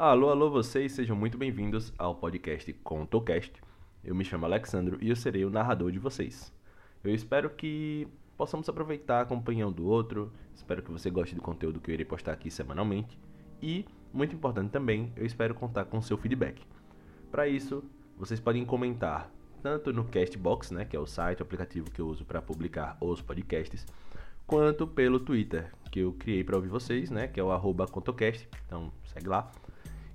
[0.00, 3.60] Alô, alô, vocês, sejam muito bem-vindos ao podcast ContoCast.
[4.04, 6.54] Eu me chamo Alexandro e eu serei o narrador de vocês.
[7.02, 8.06] Eu espero que
[8.36, 11.94] possamos aproveitar a companhia um do outro, espero que você goste do conteúdo que eu
[11.94, 13.18] irei postar aqui semanalmente
[13.60, 16.62] e, muito importante também, eu espero contar com seu feedback.
[17.28, 17.82] Para isso,
[18.16, 19.28] vocês podem comentar
[19.64, 22.96] tanto no Castbox, né, que é o site, o aplicativo que eu uso para publicar
[23.00, 23.84] os podcasts,
[24.46, 27.50] quanto pelo Twitter, que eu criei para ouvir vocês, né, que é o
[27.90, 28.48] ContoCast.
[28.64, 29.50] Então, segue lá.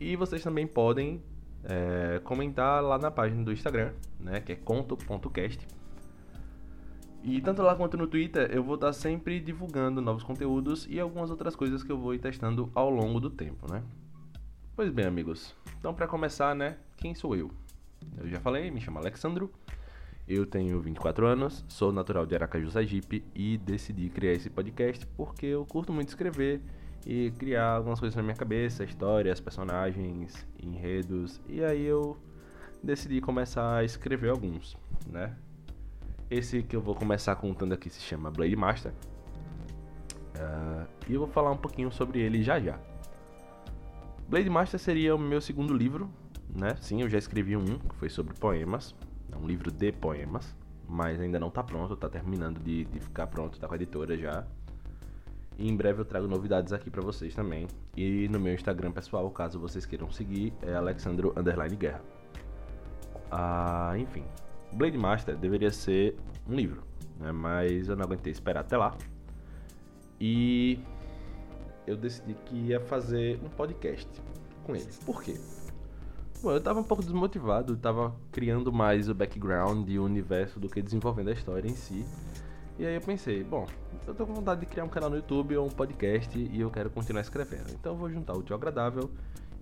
[0.00, 1.22] E vocês também podem
[1.62, 5.68] é, comentar lá na página do Instagram, né, que é conto.cast.
[7.22, 11.30] E tanto lá quanto no Twitter eu vou estar sempre divulgando novos conteúdos e algumas
[11.30, 13.82] outras coisas que eu vou ir testando ao longo do tempo, né?
[14.74, 15.54] Pois bem, amigos.
[15.78, 17.50] Então, para começar, né, quem sou eu?
[18.16, 19.52] Eu já falei, me chamo Alexandro.
[20.26, 25.44] Eu tenho 24 anos, sou natural de Aracaju, Sergipe e decidi criar esse podcast porque
[25.44, 26.62] eu curto muito escrever
[27.06, 32.16] e criar algumas coisas na minha cabeça, histórias, personagens, enredos, e aí eu
[32.82, 35.36] decidi começar a escrever alguns, né?
[36.30, 38.92] Esse que eu vou começar contando aqui se chama Blade Master.
[40.36, 42.78] Uh, e eu vou falar um pouquinho sobre ele já já.
[44.28, 46.08] Blade Master seria o meu segundo livro,
[46.48, 46.76] né?
[46.80, 48.94] Sim, eu já escrevi um que foi sobre poemas,
[49.32, 50.54] é um livro de poemas,
[50.88, 54.16] mas ainda não está pronto, está terminando de, de ficar pronto, está com a editora
[54.16, 54.46] já.
[55.60, 57.68] E em breve eu trago novidades aqui para vocês também.
[57.94, 61.34] E no meu Instagram pessoal, caso vocês queiram seguir, é Alexandro
[61.78, 62.00] Guerra.
[63.30, 64.24] Ah, enfim,
[64.72, 66.16] Blade Master deveria ser
[66.48, 66.82] um livro,
[67.18, 67.30] né?
[67.30, 68.96] mas eu não aguentei esperar até lá.
[70.18, 70.80] E
[71.86, 74.08] eu decidi que ia fazer um podcast
[74.64, 74.88] com ele.
[75.04, 75.38] Por quê?
[76.42, 80.70] Bom, eu tava um pouco desmotivado, tava criando mais o background e o universo do
[80.70, 82.06] que desenvolvendo a história em si.
[82.80, 83.66] E aí eu pensei, bom,
[84.06, 86.70] eu tô com vontade de criar um canal no YouTube ou um podcast e eu
[86.70, 87.70] quero continuar escrevendo.
[87.74, 89.10] Então eu vou juntar o tio agradável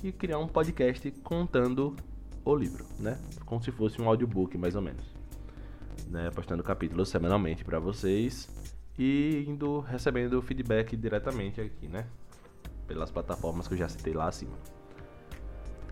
[0.00, 1.96] e criar um podcast contando
[2.44, 3.20] o livro, né?
[3.44, 5.04] Como se fosse um audiobook, mais ou menos.
[6.06, 6.30] Né?
[6.30, 8.48] Postando capítulos semanalmente para vocês
[8.96, 12.06] e indo recebendo feedback diretamente aqui, né?
[12.86, 14.54] Pelas plataformas que eu já citei lá acima.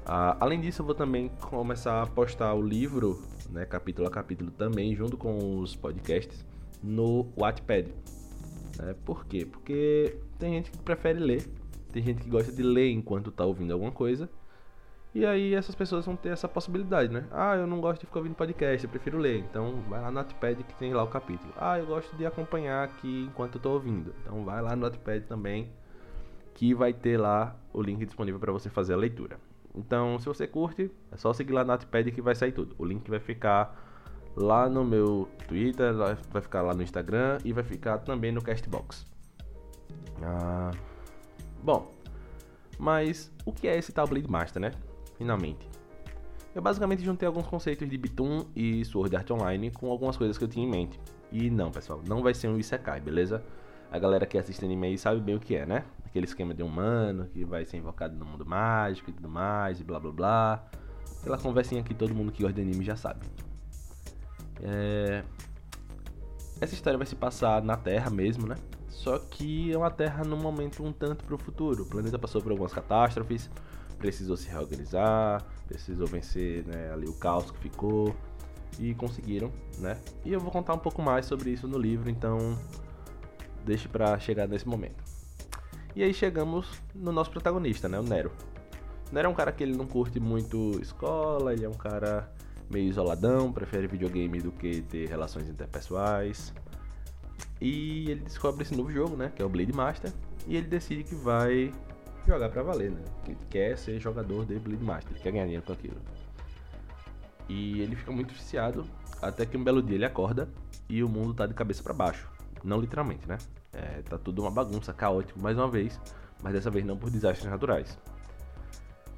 [0.07, 3.21] Ah, além disso, eu vou também começar a postar o livro,
[3.51, 6.47] né, capítulo a capítulo também, junto com os podcasts
[6.83, 7.93] no Wattpad.
[8.79, 8.95] Né?
[9.05, 9.45] Por quê?
[9.45, 11.47] Porque tem gente que prefere ler,
[11.93, 14.29] tem gente que gosta de ler enquanto está ouvindo alguma coisa.
[15.15, 17.27] E aí essas pessoas vão ter essa possibilidade, né?
[17.33, 19.39] Ah, eu não gosto de ficar ouvindo podcast, eu prefiro ler.
[19.39, 21.53] Então vai lá no Notepad que tem lá o capítulo.
[21.57, 24.15] Ah, eu gosto de acompanhar aqui enquanto eu tô ouvindo.
[24.23, 25.71] Então vai lá no Notepad também
[26.55, 29.39] que vai ter lá o link disponível para você fazer a leitura.
[29.75, 32.75] Então, se você curte, é só seguir lá no Notepad que vai sair tudo.
[32.79, 33.88] O link vai ficar
[34.37, 39.07] lá no meu Twitter, vai ficar lá no Instagram e vai ficar também no Castbox.
[40.23, 40.71] Ah,
[41.63, 41.91] bom,
[42.79, 44.73] mas o que é esse tal Blade Master, né?
[45.17, 45.69] Finalmente.
[46.55, 50.45] Eu basicamente juntei alguns conceitos de Bitum e Sword Art Online com algumas coisas que
[50.45, 50.99] eu tinha em mente.
[51.31, 53.45] E não, pessoal, não vai ser um Isekai, beleza?
[53.91, 55.85] A galera que assiste anime aí sabe bem o que é, né?
[56.05, 59.85] Aquele esquema de humano que vai ser invocado no mundo mágico e tudo mais, e
[59.85, 60.65] blá blá blá.
[61.21, 63.27] Aquela conversinha que todo mundo que gosta de anime já sabe.
[64.63, 65.25] É...
[66.61, 68.57] Essa história vai se passar na Terra mesmo, né?
[68.89, 71.85] Só que é uma Terra num momento um tanto pro futuro.
[71.85, 73.49] O planeta passou por algumas catástrofes,
[73.99, 78.15] precisou se reorganizar, precisou vencer né, ali o caos que ficou
[78.79, 79.99] e conseguiram, né?
[80.25, 82.59] E eu vou contar um pouco mais sobre isso no livro, então
[83.65, 85.03] deixe para chegar nesse momento.
[85.95, 88.31] E aí chegamos no nosso protagonista, né, o Nero.
[89.11, 92.31] O Nero é um cara que ele não curte muito escola, ele é um cara
[92.71, 96.53] meio isoladão, prefere videogame do que ter relações interpessoais.
[97.61, 99.33] E ele descobre esse novo jogo, né?
[99.35, 100.13] Que é o Blade Master.
[100.47, 101.73] E ele decide que vai
[102.27, 103.03] jogar pra valer, né?
[103.25, 105.97] Que quer ser jogador de Blade Master, ele quer ganhar dinheiro com aquilo.
[107.49, 108.85] E ele fica muito viciado,
[109.23, 110.49] até que um belo dia ele acorda
[110.89, 112.29] e o mundo tá de cabeça para baixo.
[112.63, 113.39] Não literalmente, né?
[113.73, 115.99] É, tá tudo uma bagunça, caótico mais uma vez,
[116.43, 117.99] mas dessa vez não por desastres naturais.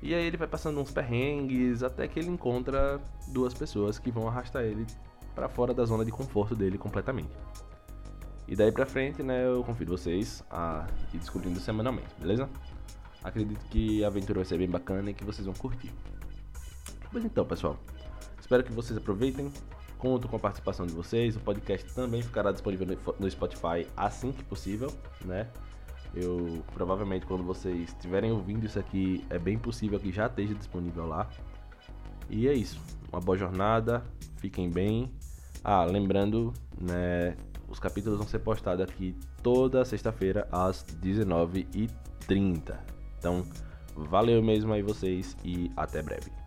[0.03, 4.27] E aí ele vai passando uns perrengues até que ele encontra duas pessoas que vão
[4.27, 4.87] arrastar ele
[5.35, 7.31] para fora da zona de conforto dele completamente.
[8.49, 12.49] E daí pra frente, né, eu convido vocês a ir descobrindo semanalmente, beleza?
[13.23, 15.93] Acredito que a aventura vai ser bem bacana e que vocês vão curtir.
[17.13, 17.79] Pois então, pessoal,
[18.41, 19.53] espero que vocês aproveitem.
[19.99, 21.37] Conto com a participação de vocês.
[21.37, 24.91] O podcast também ficará disponível no Spotify assim que possível,
[25.27, 25.47] né?
[26.15, 31.07] Eu provavelmente quando vocês estiverem ouvindo isso aqui, é bem possível que já esteja disponível
[31.07, 31.29] lá.
[32.29, 32.81] E é isso.
[33.13, 34.03] Uma boa jornada,
[34.37, 35.11] fiquem bem.
[35.63, 37.37] Ah, lembrando, né,
[37.69, 42.79] os capítulos vão ser postados aqui toda sexta-feira às 19h30.
[43.19, 43.45] Então,
[43.97, 46.40] Valeu mesmo aí vocês e até breve.